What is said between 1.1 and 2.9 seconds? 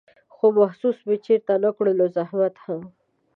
چېرته نه کړلو زحمت هم